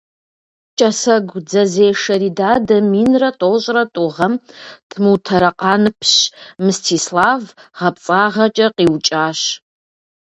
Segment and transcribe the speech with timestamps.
[0.77, 4.33] КӀэсэгу дзэзешэ Ридадэ минрэ тӏощӏрэ тӏу гъэм
[4.89, 6.13] тмутэрэкъаныпщ
[6.65, 7.43] Мстислав
[7.77, 9.39] гъэпцӀагъэкӀэ къиукӀащ.